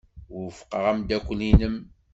Wufqeɣ 0.33 0.83
ameddakel-nnem. 0.91 1.75